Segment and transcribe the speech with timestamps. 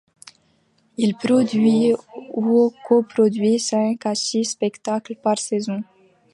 [0.97, 1.93] Il produit
[2.33, 5.83] ou coproduit cinq à six spectacles par saison.